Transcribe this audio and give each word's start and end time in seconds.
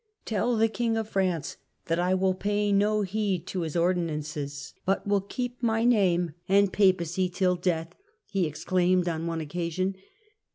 "Tell 0.25 0.57
the 0.57 0.67
King 0.67 0.97
of 0.97 1.09
France 1.09 1.57
that 1.85 1.99
I 1.99 2.15
will 2.15 2.33
pay 2.33 2.71
no 2.71 3.03
heed 3.03 3.45
to 3.45 3.59
his 3.61 3.75
ordinances, 3.75 4.73
but 4.83 5.05
will 5.05 5.21
keep 5.21 5.61
my 5.61 5.83
name 5.83 6.31
and 6.49 6.73
papacy 6.73 7.29
till 7.29 7.55
death," 7.55 7.93
he 8.25 8.47
ex 8.47 8.63
claimed 8.63 9.07
on 9.07 9.27
one 9.27 9.41
occasion. 9.41 9.95